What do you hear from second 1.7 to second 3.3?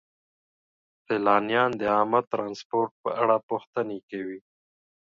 د عامه ترانسپورت په